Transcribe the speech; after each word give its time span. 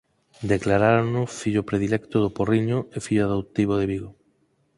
Declarárono 0.53 1.21
fillo 1.39 1.67
predilecto 1.69 2.17
do 2.21 2.33
Porriño 2.37 2.79
e 2.95 2.97
fillo 3.05 3.23
adoptivo 3.25 3.73
de 3.79 3.85
Vigo. 3.91 4.11